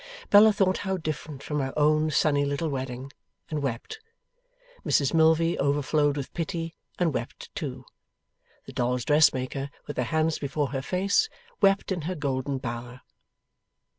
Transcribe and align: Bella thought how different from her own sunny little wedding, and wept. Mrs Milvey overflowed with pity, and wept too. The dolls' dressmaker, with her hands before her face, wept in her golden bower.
Bella 0.31 0.51
thought 0.51 0.79
how 0.79 0.97
different 0.97 1.43
from 1.43 1.59
her 1.59 1.77
own 1.77 2.09
sunny 2.09 2.43
little 2.43 2.69
wedding, 2.69 3.11
and 3.51 3.61
wept. 3.61 3.99
Mrs 4.83 5.13
Milvey 5.13 5.59
overflowed 5.59 6.17
with 6.17 6.33
pity, 6.33 6.73
and 6.97 7.13
wept 7.13 7.53
too. 7.53 7.85
The 8.65 8.73
dolls' 8.73 9.05
dressmaker, 9.05 9.69
with 9.85 9.97
her 9.97 10.03
hands 10.05 10.39
before 10.39 10.69
her 10.71 10.81
face, 10.81 11.29
wept 11.61 11.91
in 11.91 12.01
her 12.09 12.15
golden 12.15 12.57
bower. 12.57 13.01